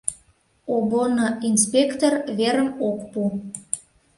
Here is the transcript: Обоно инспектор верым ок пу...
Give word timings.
Обоно 0.75 1.27
инспектор 1.49 2.13
верым 2.37 2.69
ок 2.89 2.99
пу... 3.11 3.21